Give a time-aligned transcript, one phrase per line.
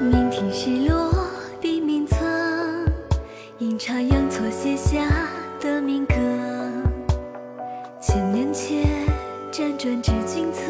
[0.00, 1.12] 酩酊西落
[1.60, 2.14] 笔名册，
[3.58, 5.04] 阴差阳错写下
[5.60, 6.14] 的命格，
[8.00, 8.86] 千年前
[9.50, 10.60] 辗转至君侧，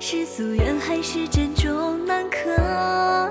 [0.00, 3.29] 是夙愿还是珍重难刻。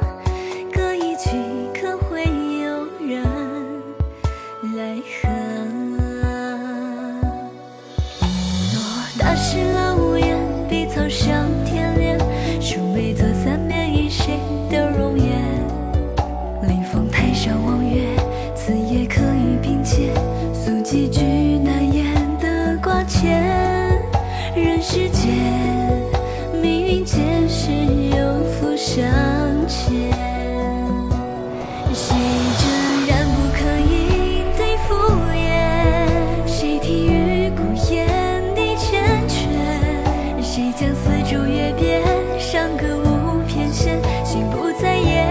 [43.79, 45.25] 心不在焉。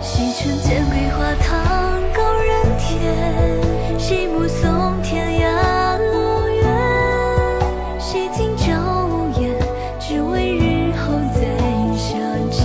[0.00, 3.98] 谁乘剑归华堂高人天？
[3.98, 6.64] 谁目送天涯路远？
[7.98, 8.70] 谁今朝
[9.08, 9.58] 无言，
[9.98, 11.40] 只为日后再
[11.96, 12.62] 相见？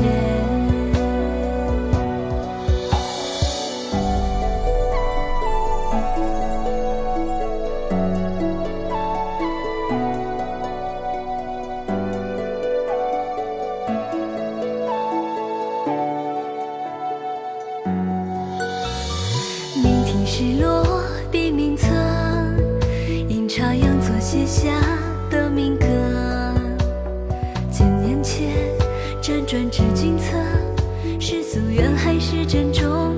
[20.40, 20.86] 失落
[21.32, 21.88] 笔名册，
[23.28, 24.70] 阴差阳错写下
[25.32, 25.88] 的民歌。
[27.72, 28.54] 千年前
[29.20, 30.38] 辗转至君侧，
[31.20, 33.16] 是夙愿还是珍重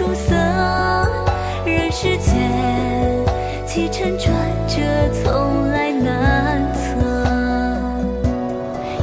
[0.00, 0.34] 曙色。
[1.66, 2.32] 人世间，
[3.66, 4.32] 起承转
[4.66, 4.80] 折
[5.12, 6.78] 从来难测。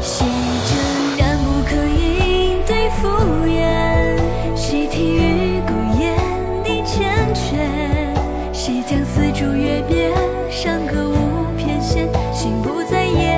[0.02, 0.26] 谁
[0.66, 0.76] 真
[1.20, 3.08] 然不可应对敷
[3.46, 4.18] 衍？
[4.56, 6.18] 谁听玉骨烟
[6.64, 7.46] 笛缱绻？
[8.52, 10.12] 谁将丝竹月边，
[10.50, 11.14] 上歌舞
[11.56, 13.37] 翩跹，心不在焉？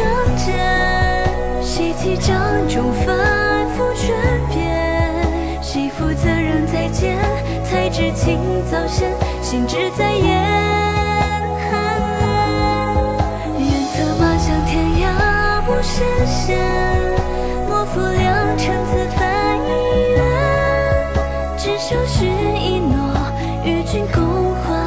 [0.00, 0.56] 一人仗剑？
[1.62, 2.34] 谁记账
[2.68, 3.06] 中反
[3.76, 4.08] 复转
[4.48, 4.56] 变？
[5.62, 7.18] 谁负责任再见？
[7.64, 8.38] 才知情
[8.70, 9.12] 早现，
[9.42, 10.24] 心只在焉。
[13.58, 14.72] 愿策马向天
[15.02, 16.58] 涯不设限，
[17.68, 19.20] 莫负良辰此番
[19.66, 19.68] 一
[20.12, 20.18] 缘。
[21.58, 22.96] 执手许一诺，
[23.64, 24.79] 与君共欢